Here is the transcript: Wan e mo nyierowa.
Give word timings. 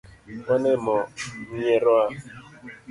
Wan 0.47 0.63
e 0.73 0.75
mo 0.83 0.97
nyierowa. 1.55 2.03